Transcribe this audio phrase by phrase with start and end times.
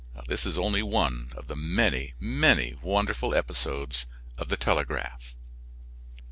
[0.25, 5.35] This is only one of the many, many wonderful episodes of the telegraph.